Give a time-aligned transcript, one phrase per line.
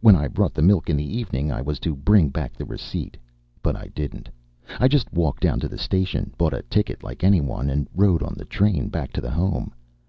[0.00, 3.16] When I brought the milk in the evening I was to bring back the receipt.
[3.62, 4.28] But I didn't.
[4.80, 8.24] I just walked down to the station, bought a ticket like any one, and rode
[8.24, 9.72] on the train back to the Home.